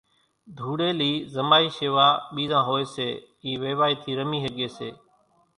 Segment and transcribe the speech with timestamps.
[0.57, 3.07] ڌوڙيلي زمائي شيوا ٻيران ھوئي سي
[3.43, 4.89] اِي ويوائي ٿي رمي ۿڳي سي،